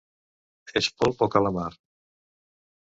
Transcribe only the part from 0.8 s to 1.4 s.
És polp o